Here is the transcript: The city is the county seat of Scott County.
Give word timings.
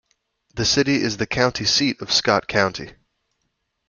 The 0.55 0.65
city 0.65 0.95
is 0.95 1.17
the 1.17 1.27
county 1.27 1.63
seat 1.63 2.01
of 2.01 2.11
Scott 2.11 2.47
County. 2.47 2.93